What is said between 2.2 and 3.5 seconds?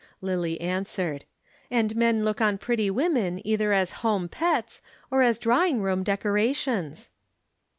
look on pretty women